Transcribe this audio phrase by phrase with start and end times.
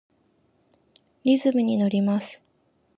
[1.25, 2.43] リズムにのります。